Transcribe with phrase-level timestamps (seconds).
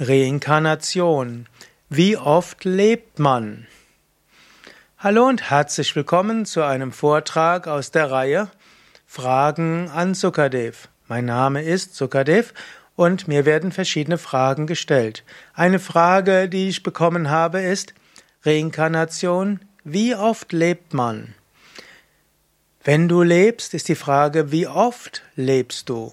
[0.00, 1.46] Reinkarnation.
[1.90, 3.66] Wie oft lebt man?
[4.96, 8.50] Hallo und herzlich willkommen zu einem Vortrag aus der Reihe
[9.06, 10.88] Fragen an Sukadev.
[11.08, 12.54] Mein Name ist Sukadev
[12.96, 15.24] und mir werden verschiedene Fragen gestellt.
[15.52, 17.92] Eine Frage, die ich bekommen habe, ist
[18.46, 19.60] Reinkarnation.
[19.84, 21.34] Wie oft lebt man?
[22.82, 26.12] Wenn du lebst, ist die Frage, wie oft lebst du?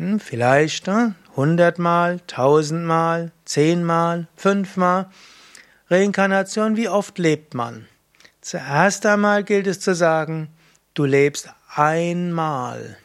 [0.00, 1.14] Hm, vielleicht ne?
[1.36, 5.10] hundertmal, tausendmal, zehnmal, fünfmal.
[5.90, 7.86] Reinkarnation, wie oft lebt man?
[8.40, 10.48] Zuerst einmal gilt es zu sagen,
[10.94, 12.96] du lebst einmal.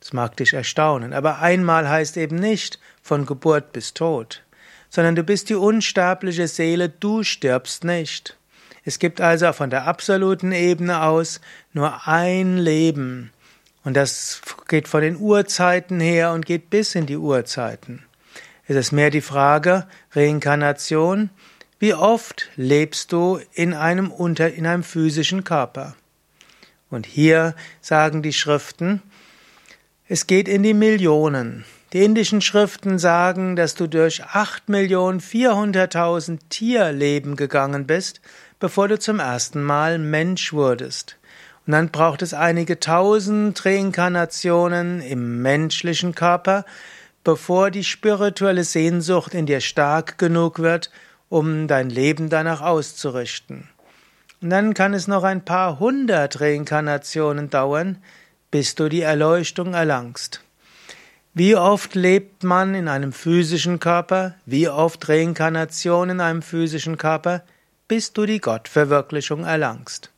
[0.00, 4.42] Das mag dich erstaunen, aber einmal heißt eben nicht von Geburt bis Tod,
[4.90, 8.36] sondern du bist die unsterbliche Seele, du stirbst nicht.
[8.84, 11.40] Es gibt also von der absoluten Ebene aus
[11.72, 13.31] nur ein Leben.
[13.84, 18.04] Und das geht von den Urzeiten her und geht bis in die Urzeiten.
[18.66, 21.30] Es ist mehr die Frage Reinkarnation.
[21.78, 25.96] Wie oft lebst du in einem unter, in einem physischen Körper?
[26.90, 29.02] Und hier sagen die Schriften,
[30.06, 31.64] es geht in die Millionen.
[31.92, 38.20] Die indischen Schriften sagen, dass du durch 8.400.000 Tierleben gegangen bist,
[38.60, 41.16] bevor du zum ersten Mal Mensch wurdest.
[41.66, 46.64] Und dann braucht es einige tausend Reinkarnationen im menschlichen Körper,
[47.24, 50.90] bevor die spirituelle Sehnsucht in dir stark genug wird,
[51.28, 53.68] um dein Leben danach auszurichten.
[54.40, 57.98] Und dann kann es noch ein paar hundert Reinkarnationen dauern,
[58.50, 60.42] bis du die Erleuchtung erlangst.
[61.32, 64.34] Wie oft lebt man in einem physischen Körper?
[64.44, 67.44] Wie oft Reinkarnation in einem physischen Körper?
[67.88, 70.11] Bis du die Gottverwirklichung erlangst.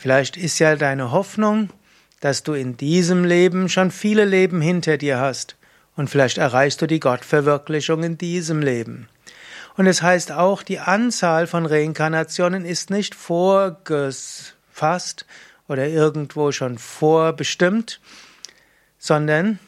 [0.00, 1.70] Vielleicht ist ja deine Hoffnung,
[2.20, 5.56] dass du in diesem Leben schon viele Leben hinter dir hast.
[5.96, 9.08] Und vielleicht erreichst du die Gottverwirklichung in diesem Leben.
[9.76, 15.26] Und es heißt auch, die Anzahl von Reinkarnationen ist nicht vorgefasst
[15.66, 18.00] oder irgendwo schon vorbestimmt,
[18.98, 19.58] sondern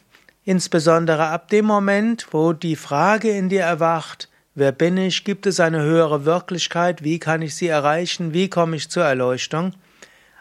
[0.44, 5.58] insbesondere ab dem Moment, wo die Frage in dir erwacht, wer bin ich, gibt es
[5.58, 9.74] eine höhere Wirklichkeit, wie kann ich sie erreichen, wie komme ich zur Erleuchtung,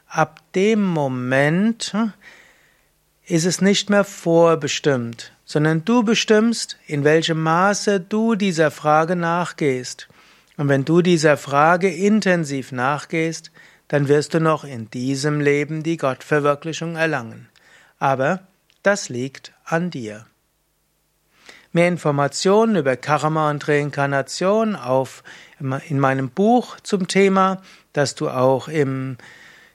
[0.09, 1.95] ab dem Moment
[3.25, 10.09] ist es nicht mehr vorbestimmt, sondern du bestimmst, in welchem Maße du dieser Frage nachgehst.
[10.57, 13.51] Und wenn du dieser Frage intensiv nachgehst,
[13.87, 17.47] dann wirst du noch in diesem Leben die Gottverwirklichung erlangen.
[17.99, 18.41] Aber
[18.83, 20.25] das liegt an dir.
[21.71, 25.23] Mehr Informationen über Karma und Reinkarnation auf,
[25.59, 27.61] in meinem Buch zum Thema,
[27.93, 29.17] das du auch im